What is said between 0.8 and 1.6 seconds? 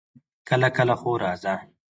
خو راځه!